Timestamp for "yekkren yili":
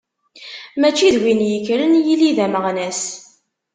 1.51-2.31